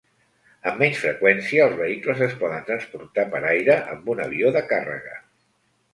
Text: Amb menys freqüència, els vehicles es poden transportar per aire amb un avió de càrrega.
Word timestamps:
Amb 0.69 0.79
menys 0.83 1.01
freqüència, 1.01 1.67
els 1.71 1.77
vehicles 1.83 2.23
es 2.29 2.35
poden 2.41 2.65
transportar 2.71 3.27
per 3.35 3.45
aire 3.53 3.77
amb 3.95 4.11
un 4.15 4.23
avió 4.29 4.55
de 4.57 4.65
càrrega. 4.73 5.19